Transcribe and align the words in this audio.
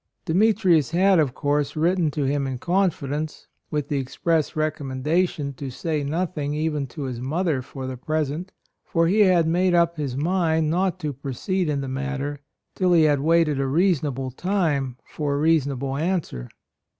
Demetrius 0.25 0.89
had, 0.89 1.19
of 1.19 1.35
course, 1.35 1.75
written 1.75 2.09
to 2.09 2.23
him 2.23 2.47
in 2.47 2.57
confidence, 2.57 3.45
with 3.69 3.87
the 3.87 3.99
express 3.99 4.53
recommenda 4.53 5.29
tion 5.29 5.53
to 5.53 5.69
say 5.69 6.03
nothing 6.03 6.55
even 6.55 6.87
to 6.87 7.03
his 7.03 7.21
mother 7.21 7.61
for 7.61 7.85
the 7.85 7.97
present; 7.97 8.51
for 8.83 9.05
he 9.05 9.19
had 9.19 9.47
made 9.47 9.75
up 9.75 9.97
his 9.97 10.17
mind 10.17 10.71
not 10.71 10.99
to 10.99 11.13
proceed 11.13 11.69
in 11.69 11.81
the 11.81 11.87
matter 11.87 12.39
till 12.73 12.89
62 12.89 12.89
A 12.89 12.89
ROYAL 12.89 12.93
SON 12.93 12.97
he 12.97 13.03
had 13.03 13.19
waited 13.19 13.59
a 13.59 13.67
reasonable 13.67 14.31
time 14.31 14.97
for 15.05 15.35
a 15.35 15.39
reasonable 15.39 15.95
answer. 15.95 16.49